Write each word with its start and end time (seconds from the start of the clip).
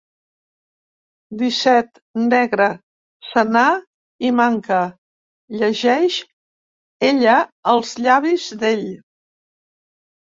Disset, 1.41 1.99
negre, 2.31 2.69
senar 3.33 3.67
i 4.29 4.33
manca 4.39 4.81
—llegeix 5.59 6.19
ella 7.11 7.37
als 7.75 7.95
llavis 8.07 8.51
d'ell. 8.65 8.87